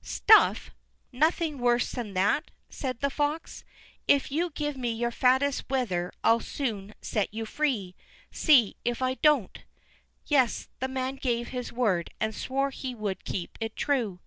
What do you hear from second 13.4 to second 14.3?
it true.